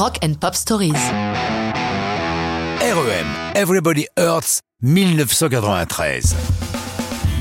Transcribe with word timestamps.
Rock 0.00 0.16
and 0.24 0.32
Pop 0.40 0.54
Stories. 0.54 0.94
REM, 2.80 3.26
Everybody 3.54 4.06
Hurts, 4.16 4.60
1993. 4.80 6.34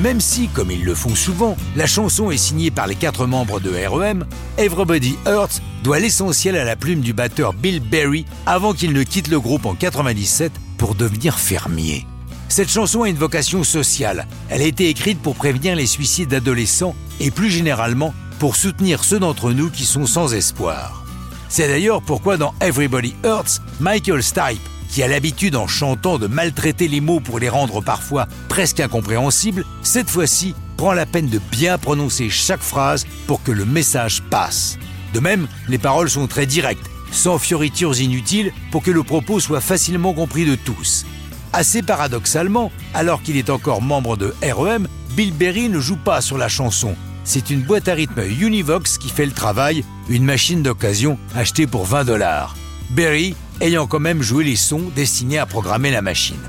Même 0.00 0.20
si, 0.20 0.48
comme 0.48 0.72
ils 0.72 0.84
le 0.84 0.96
font 0.96 1.14
souvent, 1.14 1.56
la 1.76 1.86
chanson 1.86 2.32
est 2.32 2.36
signée 2.36 2.72
par 2.72 2.88
les 2.88 2.96
quatre 2.96 3.28
membres 3.28 3.60
de 3.60 3.70
REM, 3.70 4.26
Everybody 4.56 5.16
Hurts 5.24 5.60
doit 5.84 6.00
l'essentiel 6.00 6.56
à 6.56 6.64
la 6.64 6.74
plume 6.74 6.98
du 6.98 7.12
batteur 7.12 7.52
Bill 7.52 7.78
Berry 7.78 8.24
avant 8.44 8.72
qu'il 8.72 8.92
ne 8.92 9.04
quitte 9.04 9.28
le 9.28 9.38
groupe 9.38 9.64
en 9.64 9.76
97 9.76 10.50
pour 10.78 10.96
devenir 10.96 11.38
fermier. 11.38 12.06
Cette 12.48 12.70
chanson 12.70 13.04
a 13.04 13.08
une 13.08 13.14
vocation 13.14 13.62
sociale. 13.62 14.26
Elle 14.50 14.62
a 14.62 14.66
été 14.66 14.88
écrite 14.88 15.22
pour 15.22 15.36
prévenir 15.36 15.76
les 15.76 15.86
suicides 15.86 16.30
d'adolescents 16.30 16.96
et 17.20 17.30
plus 17.30 17.50
généralement 17.50 18.14
pour 18.40 18.56
soutenir 18.56 19.04
ceux 19.04 19.20
d'entre 19.20 19.52
nous 19.52 19.70
qui 19.70 19.84
sont 19.84 20.06
sans 20.06 20.34
espoir. 20.34 21.04
C'est 21.48 21.68
d'ailleurs 21.68 22.02
pourquoi 22.02 22.36
dans 22.36 22.54
Everybody 22.60 23.14
Hurts, 23.24 23.60
Michael 23.80 24.22
Stipe, 24.22 24.60
qui 24.90 25.02
a 25.02 25.08
l'habitude 25.08 25.56
en 25.56 25.66
chantant 25.66 26.18
de 26.18 26.26
maltraiter 26.26 26.88
les 26.88 27.00
mots 27.00 27.20
pour 27.20 27.38
les 27.38 27.48
rendre 27.48 27.80
parfois 27.80 28.26
presque 28.48 28.80
incompréhensibles, 28.80 29.64
cette 29.82 30.10
fois-ci 30.10 30.54
prend 30.76 30.92
la 30.92 31.06
peine 31.06 31.28
de 31.28 31.40
bien 31.50 31.78
prononcer 31.78 32.28
chaque 32.28 32.62
phrase 32.62 33.06
pour 33.26 33.42
que 33.42 33.50
le 33.52 33.64
message 33.64 34.22
passe. 34.30 34.78
De 35.14 35.20
même, 35.20 35.48
les 35.68 35.78
paroles 35.78 36.10
sont 36.10 36.26
très 36.26 36.46
directes, 36.46 36.90
sans 37.10 37.38
fioritures 37.38 37.98
inutiles 37.98 38.52
pour 38.70 38.82
que 38.82 38.90
le 38.90 39.02
propos 39.02 39.40
soit 39.40 39.60
facilement 39.60 40.12
compris 40.12 40.44
de 40.44 40.54
tous. 40.54 41.06
Assez 41.52 41.82
paradoxalement, 41.82 42.70
alors 42.92 43.22
qu'il 43.22 43.38
est 43.38 43.50
encore 43.50 43.80
membre 43.80 44.16
de 44.16 44.34
REM, 44.42 44.86
Bill 45.16 45.32
Berry 45.32 45.70
ne 45.70 45.80
joue 45.80 45.96
pas 45.96 46.20
sur 46.20 46.36
la 46.36 46.48
chanson. 46.48 46.94
C'est 47.28 47.50
une 47.50 47.60
boîte 47.60 47.88
à 47.88 47.92
rythme 47.92 48.22
Univox 48.22 48.96
qui 48.96 49.10
fait 49.10 49.26
le 49.26 49.32
travail, 49.32 49.84
une 50.08 50.24
machine 50.24 50.62
d'occasion 50.62 51.18
achetée 51.34 51.66
pour 51.66 51.84
20 51.84 52.04
dollars. 52.04 52.56
Berry 52.88 53.34
ayant 53.60 53.86
quand 53.86 54.00
même 54.00 54.22
joué 54.22 54.44
les 54.44 54.56
sons 54.56 54.90
destinés 54.96 55.36
à 55.36 55.44
programmer 55.44 55.90
la 55.90 56.00
machine. 56.00 56.40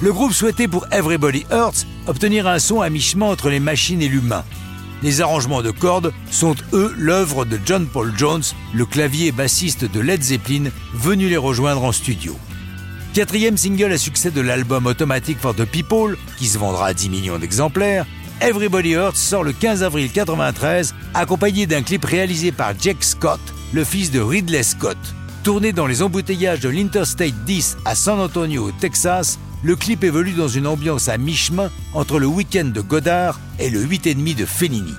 Le 0.00 0.14
groupe 0.14 0.32
souhaitait 0.32 0.66
pour 0.66 0.86
Everybody 0.90 1.44
Hurts 1.50 1.84
obtenir 2.06 2.46
un 2.48 2.58
son 2.58 2.80
à 2.80 2.88
mi-chemin 2.88 3.26
entre 3.26 3.50
les 3.50 3.60
machines 3.60 4.00
et 4.00 4.08
l'humain. 4.08 4.44
Les 5.02 5.20
arrangements 5.20 5.60
de 5.60 5.70
cordes 5.70 6.10
sont 6.30 6.56
eux 6.72 6.94
l'œuvre 6.96 7.44
de 7.44 7.60
John 7.62 7.86
Paul 7.86 8.10
Jones, 8.16 8.44
le 8.72 8.86
clavier 8.86 9.30
bassiste 9.30 9.84
de 9.84 10.00
Led 10.00 10.22
Zeppelin, 10.22 10.70
venu 10.94 11.28
les 11.28 11.36
rejoindre 11.36 11.84
en 11.84 11.92
studio. 11.92 12.34
Quatrième 13.12 13.58
single 13.58 13.92
à 13.92 13.98
succès 13.98 14.30
de 14.30 14.40
l'album 14.40 14.86
Automatic 14.86 15.38
for 15.38 15.54
the 15.54 15.66
People, 15.66 16.16
qui 16.38 16.46
se 16.46 16.56
vendra 16.56 16.86
à 16.86 16.94
10 16.94 17.10
millions 17.10 17.38
d'exemplaires, 17.38 18.06
Everybody 18.44 18.90
Hurts 18.90 19.16
sort 19.16 19.42
le 19.42 19.54
15 19.54 19.82
avril 19.82 20.04
1993, 20.04 20.94
accompagné 21.14 21.64
d'un 21.66 21.80
clip 21.80 22.04
réalisé 22.04 22.52
par 22.52 22.74
Jack 22.78 23.02
Scott, 23.02 23.40
le 23.72 23.84
fils 23.84 24.10
de 24.10 24.20
Ridley 24.20 24.62
Scott. 24.62 24.98
Tourné 25.42 25.72
dans 25.72 25.86
les 25.86 26.02
embouteillages 26.02 26.60
de 26.60 26.68
l'Interstate 26.68 27.32
10 27.46 27.78
à 27.86 27.94
San 27.94 28.20
Antonio, 28.20 28.64
au 28.64 28.70
Texas, 28.70 29.38
le 29.62 29.76
clip 29.76 30.04
évolue 30.04 30.32
dans 30.32 30.48
une 30.48 30.66
ambiance 30.66 31.08
à 31.08 31.16
mi-chemin 31.16 31.70
entre 31.94 32.18
le 32.18 32.26
week-end 32.26 32.66
de 32.66 32.82
Godard 32.82 33.40
et 33.58 33.70
le 33.70 33.82
8,5 33.82 34.36
de 34.36 34.44
Fellini. 34.44 34.94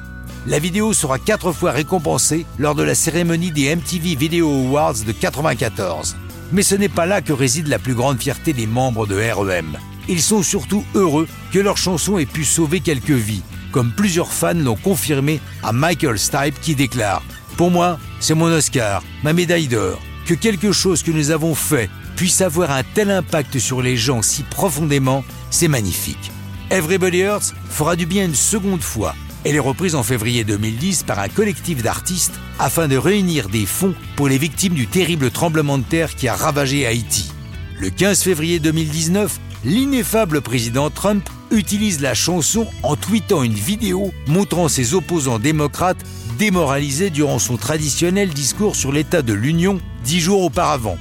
La 0.48 0.58
vidéo 0.58 0.94
sera 0.94 1.20
quatre 1.20 1.52
fois 1.52 1.70
récompensée 1.70 2.48
lors 2.58 2.74
de 2.74 2.82
la 2.82 2.96
cérémonie 2.96 3.52
des 3.52 3.76
MTV 3.76 4.16
Video 4.16 4.50
Awards 4.50 4.94
de 4.94 5.14
1994. 5.14 6.16
Mais 6.52 6.64
ce 6.64 6.74
n'est 6.74 6.90
pas 6.90 7.06
là 7.06 7.22
que 7.22 7.34
réside 7.34 7.68
la 7.68 7.78
plus 7.78 7.94
grande 7.94 8.20
fierté 8.20 8.54
des 8.54 8.66
membres 8.66 9.06
de 9.06 9.18
REM. 9.18 9.78
Ils 10.08 10.22
sont 10.22 10.44
surtout 10.44 10.84
heureux 10.94 11.28
que 11.52 11.60
leur 11.60 11.78
chanson 11.78 12.18
ait 12.18 12.26
pu 12.26 12.44
sauver 12.44 12.80
quelques 12.80 13.10
vies, 13.10 13.42
comme 13.72 13.92
plusieurs 13.92 14.32
fans 14.32 14.54
l'ont 14.54 14.76
confirmé 14.76 15.40
à 15.64 15.72
Michael 15.72 16.20
Stipe 16.20 16.60
qui 16.62 16.76
déclare 16.76 17.24
Pour 17.58 17.72
moi, 17.72 18.00
c'est 18.20 18.36
mon 18.36 18.46
Oscar, 18.46 19.04
ma 19.24 19.34
médaille 19.34 19.68
d'or. 19.68 20.02
Que 20.26 20.34
quelque 20.34 20.72
chose 20.72 21.04
que 21.04 21.12
nous 21.12 21.32
avons 21.32 21.56
fait 21.56 21.90
puisse 22.16 22.42
avoir 22.42 22.72
un 22.72 22.84
tel 22.84 23.12
impact 23.12 23.60
sur 23.60 23.82
les 23.82 23.98
gens 23.98 24.22
si 24.22 24.44
profondément, 24.44 25.24
c'est 25.52 25.68
magnifique. 25.68 26.32
Everybody 26.72 27.20
Hurts 27.20 27.54
fera 27.70 27.96
du 27.96 28.06
bien 28.06 28.26
une 28.26 28.36
seconde 28.36 28.82
fois 28.82 29.16
elle 29.46 29.56
est 29.56 29.60
reprise 29.60 29.94
en 29.94 30.02
février 30.02 30.44
2010 30.44 31.04
par 31.04 31.20
un 31.20 31.30
collectif 31.30 31.84
d'artistes 31.84 32.34
afin 32.58 32.88
de 32.88 32.98
réunir 32.98 33.48
des 33.48 33.68
fonds 33.68 33.94
pour 34.16 34.28
les 34.28 34.40
victimes 34.40 34.74
du 34.74 34.88
terrible 34.88 35.30
tremblement 35.30 35.78
de 35.78 35.84
terre 35.84 36.16
qui 36.16 36.28
a 36.28 36.36
ravagé 36.36 36.88
Haïti. 36.88 37.32
Le 37.80 37.92
15 37.92 38.24
février 38.24 38.58
2019, 38.58 39.40
l'ineffable 39.66 40.42
président 40.42 40.90
Trump 40.90 41.28
utilise 41.52 42.00
la 42.00 42.14
chanson 42.14 42.68
en 42.84 42.96
tweetant 42.96 43.44
une 43.44 43.54
vidéo 43.54 44.14
montrant 44.28 44.70
ses 44.70 44.94
opposants 44.94 45.40
démocrates 45.40 46.06
démoralisés 46.38 47.10
durant 47.10 47.40
son 47.40 47.58
traditionnel 47.58 48.30
discours 48.30 48.76
sur 48.76 48.92
l'état 48.92 49.22
de 49.22 49.34
l'Union 49.34 49.80
dix 50.04 50.22
jours 50.22 50.42
auparavant. 50.42 50.98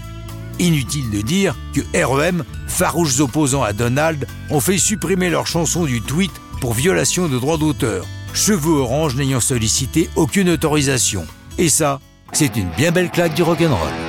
Inutile 0.58 1.10
de 1.10 1.20
dire 1.20 1.56
que 1.74 1.80
REM, 2.04 2.44
farouches 2.66 3.20
opposants 3.20 3.62
à 3.62 3.72
Donald, 3.72 4.26
ont 4.50 4.60
fait 4.60 4.78
supprimer 4.78 5.30
leur 5.30 5.47
chanson 5.47 5.84
du 5.84 6.00
tweet 6.00 6.32
pour 6.60 6.74
violation 6.74 7.28
de 7.28 7.38
droits 7.38 7.58
d'auteur 7.58 8.06
cheveux 8.34 8.80
orange 8.80 9.14
n'ayant 9.14 9.41
sollicité 9.41 10.10
aucune 10.16 10.50
autorisation. 10.50 11.24
Et 11.56 11.69
ça, 11.69 12.00
c'est 12.32 12.56
une 12.56 12.70
bien 12.76 12.91
belle 12.91 13.10
claque 13.10 13.34
du 13.34 13.42
rock'n'roll. 13.42 14.03